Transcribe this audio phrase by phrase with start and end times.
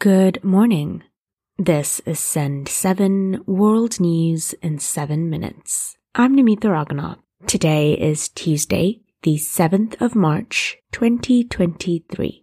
[0.00, 1.02] Good morning.
[1.58, 5.98] This is Send 7 World News in 7 Minutes.
[6.14, 7.18] I'm Namita Raghunath.
[7.46, 12.42] Today is Tuesday, the 7th of March, 2023.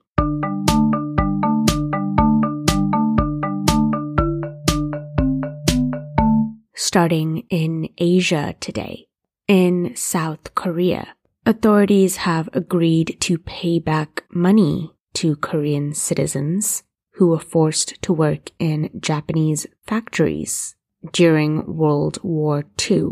[6.76, 9.08] Starting in Asia today.
[9.48, 16.84] In South Korea, authorities have agreed to pay back money to Korean citizens
[17.18, 20.76] who were forced to work in Japanese factories
[21.12, 23.12] during World War II.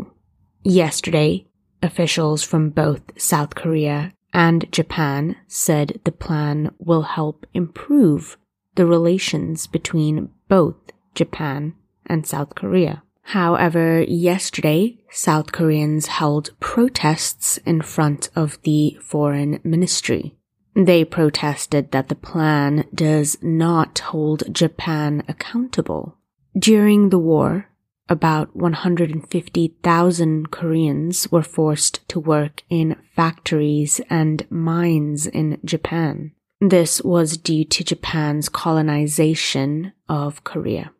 [0.62, 1.46] Yesterday,
[1.82, 8.36] officials from both South Korea and Japan said the plan will help improve
[8.76, 10.76] the relations between both
[11.14, 13.02] Japan and South Korea.
[13.22, 20.36] However, yesterday, South Koreans held protests in front of the foreign ministry.
[20.76, 26.18] They protested that the plan does not hold Japan accountable.
[26.56, 27.70] During the war,
[28.10, 36.32] about 150,000 Koreans were forced to work in factories and mines in Japan.
[36.60, 40.92] This was due to Japan's colonization of Korea.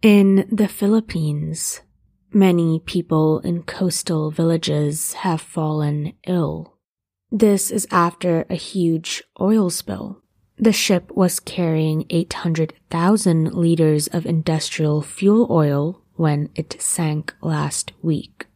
[0.00, 1.82] In the Philippines,
[2.32, 6.77] many people in coastal villages have fallen ill.
[7.30, 10.22] This is after a huge oil spill.
[10.56, 18.46] The ship was carrying 800,000 liters of industrial fuel oil when it sank last week.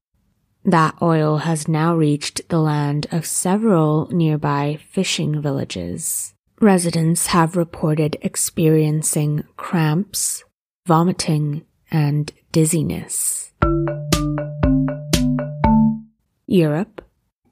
[0.64, 6.33] That oil has now reached the land of several nearby fishing villages.
[6.59, 10.45] Residents have reported experiencing cramps,
[10.86, 13.53] vomiting, and dizziness.
[16.47, 17.02] Europe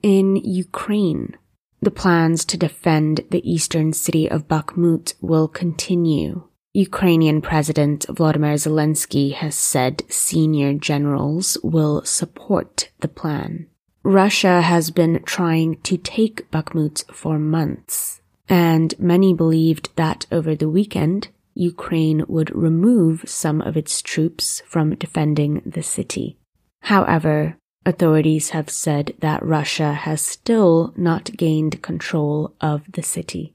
[0.03, 1.37] in Ukraine,
[1.81, 6.45] the plans to defend the eastern city of Bakhmut will continue.
[6.73, 13.67] Ukrainian President Vladimir Zelensky has said senior generals will support the plan.
[14.03, 20.69] Russia has been trying to take Bakhmut for months, and many believed that over the
[20.69, 26.39] weekend, Ukraine would remove some of its troops from defending the city.
[26.83, 33.55] However, Authorities have said that Russia has still not gained control of the city.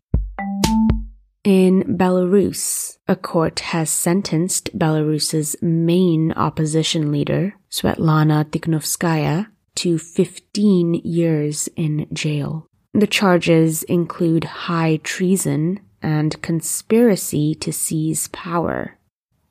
[1.44, 11.70] In Belarus, a court has sentenced Belarus's main opposition leader, Svetlana Tikhanovskaya, to 15 years
[11.76, 12.66] in jail.
[12.96, 18.98] The charges include high treason and conspiracy to seize power.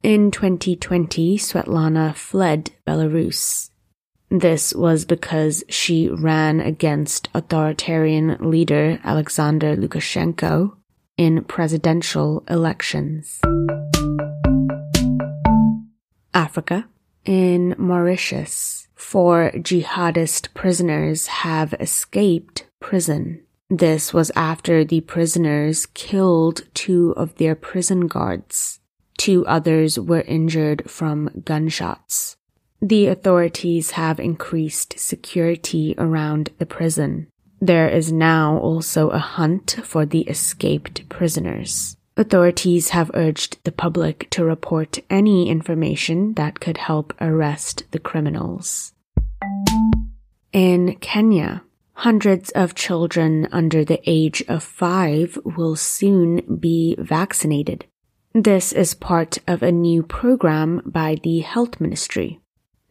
[0.02, 3.70] In 2020, Svetlana fled Belarus
[4.30, 10.76] this was because she ran against authoritarian leader Alexander Lukashenko
[11.16, 13.40] in presidential elections.
[16.32, 16.88] Africa.
[17.24, 23.40] In Mauritius, four jihadist prisoners have escaped prison.
[23.70, 28.80] This was after the prisoners killed two of their prison guards.
[29.16, 32.36] Two others were injured from gunshots.
[32.84, 37.28] The authorities have increased security around the prison.
[37.58, 41.96] There is now also a hunt for the escaped prisoners.
[42.18, 48.92] Authorities have urged the public to report any information that could help arrest the criminals.
[50.52, 51.62] In Kenya,
[51.94, 57.86] hundreds of children under the age of five will soon be vaccinated.
[58.34, 62.40] This is part of a new program by the Health Ministry.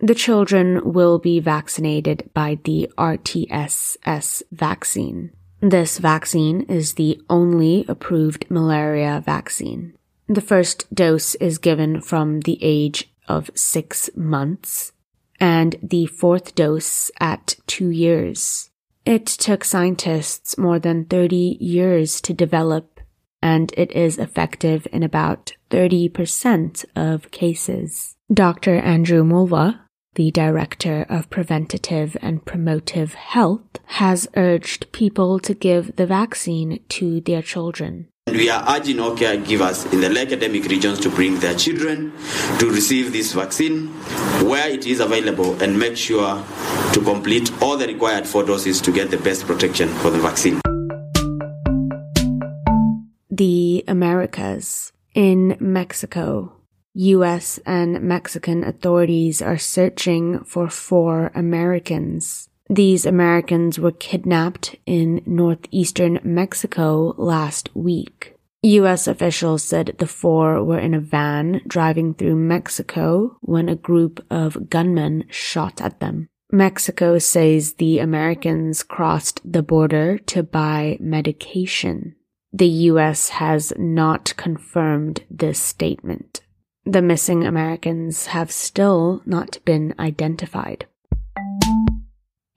[0.03, 5.31] The children will be vaccinated by the RTS,S vaccine.
[5.62, 9.94] This vaccine is the only approved malaria vaccine.
[10.28, 14.91] The first dose is given from the age of six months
[15.40, 18.72] and the fourth dose at two years.
[19.06, 23.00] It took scientists more than 30 years to develop
[23.41, 28.17] and it is effective in about 30% of cases.
[28.34, 28.76] Dr.
[28.76, 29.79] Andrew Mulwa,
[30.16, 37.22] the Director of Preventative and Promotive Health, has urged people to give the vaccine to
[37.22, 38.08] their children.
[38.28, 42.14] We are urging all caregivers in the endemic regions to bring their children
[42.58, 43.88] to receive this vaccine
[44.48, 46.44] where it is available and make sure
[46.94, 50.62] to complete all the required four doses to get the best protection for the vaccine.
[53.30, 54.92] The Americas.
[55.14, 56.54] In Mexico,
[56.95, 62.49] US and Mexican authorities are searching for four Americans.
[62.69, 68.35] These Americans were kidnapped in northeastern Mexico last week.
[68.61, 69.07] U.S.
[69.07, 74.69] officials said the four were in a van driving through Mexico when a group of
[74.69, 76.29] gunmen shot at them.
[76.51, 82.16] Mexico says the Americans crossed the border to buy medication.
[82.53, 83.29] The U.S.
[83.29, 86.41] has not confirmed this statement.
[86.85, 90.85] The missing Americans have still not been identified.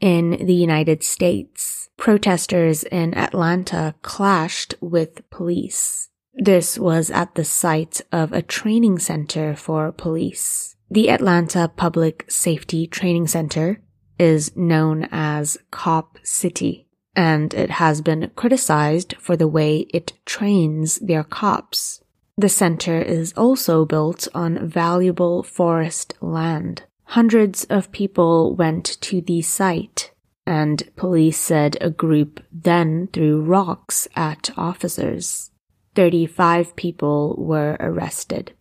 [0.00, 6.10] In the United States, protesters in Atlanta clashed with police.
[6.34, 10.76] This was at the site of a training center for police.
[10.90, 13.80] The Atlanta Public Safety Training Center
[14.18, 20.98] is known as Cop City, and it has been criticized for the way it trains
[20.98, 22.02] their cops.
[22.38, 26.82] The center is also built on valuable forest land.
[27.04, 30.10] Hundreds of people went to the site,
[30.46, 35.50] and police said a group then threw rocks at officers.
[35.94, 38.52] 35 people were arrested.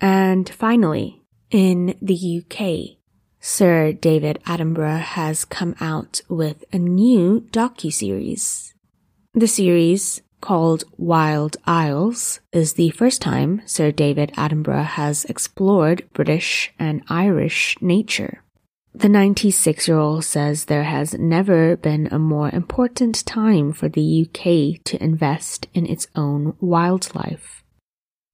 [0.00, 1.22] And finally,
[1.52, 2.98] in the UK,
[3.38, 8.74] Sir David Attenborough has come out with a new docu-series.
[9.34, 16.70] The series called Wild Isles is the first time Sir David Attenborough has explored British
[16.78, 18.42] and Irish nature.
[18.92, 24.06] The 96 year old says there has never been a more important time for the
[24.22, 27.64] UK to invest in its own wildlife.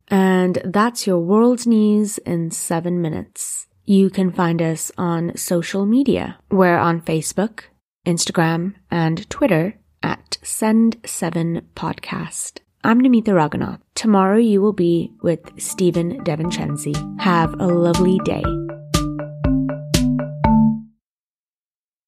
[0.09, 3.69] And that's your world news in seven minutes.
[3.85, 6.41] You can find us on social media.
[6.51, 7.61] We're on Facebook,
[8.05, 12.61] Instagram, and Twitter at Send7 Podcast.
[12.83, 13.81] I'm Namita Raghunath.
[13.95, 17.21] Tomorrow you will be with Stephen DeVincenzi.
[17.21, 18.43] Have a lovely day.